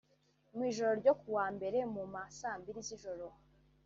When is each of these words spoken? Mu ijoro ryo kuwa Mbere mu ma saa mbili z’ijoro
Mu 0.55 0.61
ijoro 0.71 0.91
ryo 1.01 1.13
kuwa 1.19 1.45
Mbere 1.55 1.77
mu 1.93 2.03
ma 2.13 2.23
saa 2.39 2.57
mbili 2.61 2.81
z’ijoro 2.87 3.25